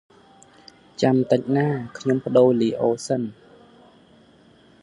[1.01, 3.21] ចាំតិចណា៎ ខ្ញុំផ្ដូរលីអូសិន។